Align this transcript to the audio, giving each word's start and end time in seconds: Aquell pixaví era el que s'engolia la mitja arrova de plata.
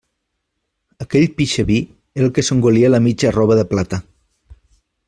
Aquell 1.05 1.27
pixaví 1.41 1.77
era 2.21 2.27
el 2.29 2.35
que 2.39 2.47
s'engolia 2.49 2.93
la 2.95 3.03
mitja 3.09 3.31
arrova 3.35 3.61
de 3.63 3.71
plata. 3.77 4.03